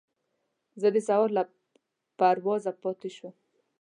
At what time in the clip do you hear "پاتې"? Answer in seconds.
2.83-3.09